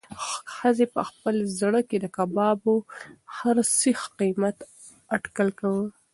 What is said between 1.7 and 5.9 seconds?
کې د کبابو د هر سیخ قیمت اټکل کاوه.